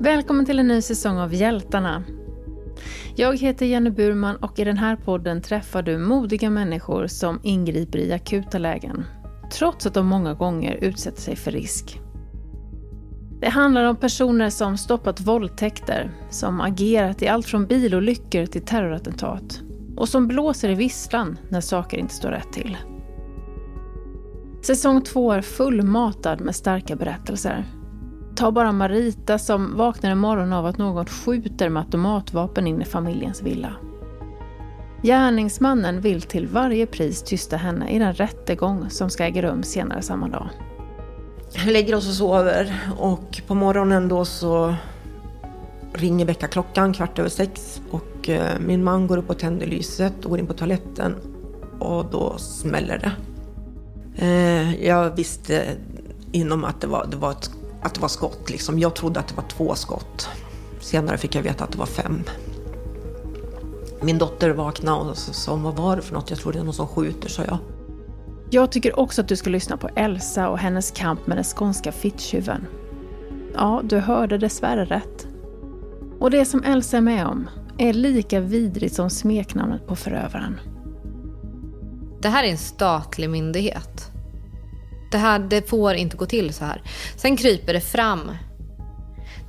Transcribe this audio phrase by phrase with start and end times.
[0.00, 2.02] Välkommen till en ny säsong av Hjältarna.
[3.16, 7.98] Jag heter Jenny Burman och i den här podden träffar du modiga människor som ingriper
[7.98, 9.04] i akuta lägen,
[9.52, 12.00] trots att de många gånger utsätter sig för risk.
[13.40, 19.60] Det handlar om personer som stoppat våldtäkter, som agerat i allt från bilolyckor till terrorattentat
[19.96, 22.76] och som blåser i visslan när saker inte står rätt till.
[24.62, 27.66] Säsong två är fullmatad med starka berättelser
[28.38, 32.84] Ta bara Marita som vaknar en morgon av att någon skjuter med automatvapen in i
[32.84, 33.72] familjens villa.
[35.02, 40.02] Gärningsmannen vill till varje pris tysta henne i den rättegång som ska äga rum senare
[40.02, 40.48] samma dag.
[41.64, 44.74] Vi lägger oss och sover och på morgonen då så
[45.92, 50.30] ringer väckarklockan kvart över sex och eh, min man går upp och tänder lyset och
[50.30, 51.14] går in på toaletten
[51.78, 53.12] och då smäller det.
[54.24, 55.64] Eh, jag visste
[56.32, 58.50] inom att det var, det var ett att det var skott.
[58.50, 58.78] Liksom.
[58.78, 60.28] Jag trodde att det var två skott.
[60.80, 62.22] Senare fick jag veta att det var fem.
[64.02, 66.30] Min dotter vaknade och sa vad var det för något?
[66.30, 67.58] Jag tror det är någon som skjuter, sa jag.
[68.50, 71.92] Jag tycker också att du ska lyssna på Elsa och hennes kamp med den skånska
[71.92, 72.66] fittjuven.
[73.54, 75.26] Ja, du hörde dessvärre rätt.
[76.18, 80.60] Och det som Elsa är med om är lika vidrigt som smeknamnet på förövaren.
[82.20, 84.10] Det här är en statlig myndighet.
[85.10, 86.82] Det här det får inte gå till så här.
[87.16, 88.30] Sen kryper det fram.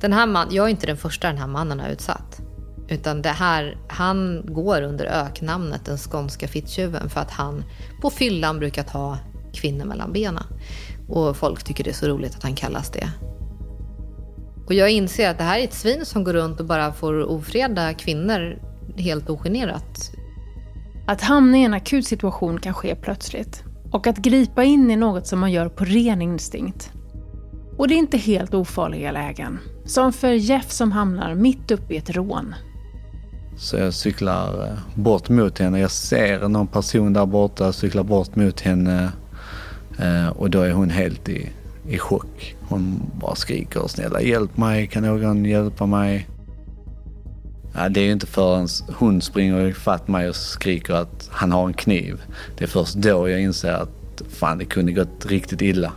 [0.00, 2.40] Den här man, jag är inte den första den här mannen har utsatt.
[2.88, 7.64] Utan det här, han går under öknamnet den skånska fittjuven för att han
[8.02, 9.18] på fyllan brukar ta
[9.52, 10.44] kvinnor mellan benen.
[11.08, 13.10] Och folk tycker det är så roligt att han kallas det.
[14.66, 17.22] Och jag inser att det här är ett svin som går runt och bara får
[17.22, 18.58] ofreda kvinnor
[18.96, 20.10] helt ogenerat.
[21.06, 23.64] Att hamna i en akut situation kan ske plötsligt.
[23.92, 26.92] Och att gripa in i något som man gör på ren instinkt.
[27.76, 29.58] Och det är inte helt ofarliga lägen.
[29.84, 32.54] Som för Jeff som hamnar mitt uppe i ett rån.
[33.56, 35.80] Så jag cyklar eh, bort mot henne.
[35.80, 39.12] Jag ser någon person där borta, cyklar bort mot henne
[39.98, 41.48] eh, och då är hon helt i,
[41.88, 42.56] i chock.
[42.68, 46.28] Hon bara skriker snälla hjälp mig, kan någon hjälpa mig?
[47.78, 48.68] Ja, det är ju inte förrän
[48.98, 52.22] hon springer ifatt mig och skriker att han har en kniv.
[52.56, 55.92] Det är först då jag inser att fan, det kunde gått riktigt illa.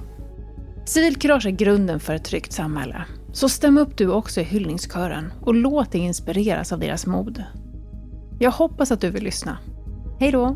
[0.85, 3.05] Civilkurage är grunden för ett tryggt samhälle.
[3.33, 7.43] Så stäm upp du också i hyllningskören och låt dig inspireras av deras mod.
[8.39, 9.57] Jag hoppas att du vill lyssna.
[10.19, 10.55] Hej då!